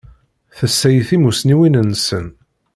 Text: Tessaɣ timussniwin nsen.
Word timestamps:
Tessaɣ 0.57 0.97
timussniwin 1.07 1.79
nsen. 1.89 2.27